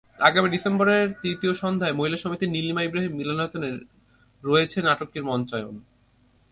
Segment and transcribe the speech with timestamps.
[0.19, 3.69] আগামী ডিসেম্বরের তৃতীয় সন্ধ্যায় মহিলা সমিতির নীলিমা ইব্রাহিম মিলনায়তনে
[4.43, 5.75] রয়েছে নাটকটির মঞ্চায়ন।